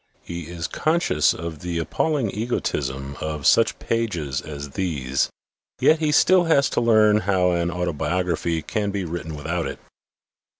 [0.23, 5.29] He is conscious of the appalling egotism of such pages as these;
[5.79, 9.77] yet he has still to learn how an autobiography can be written without it.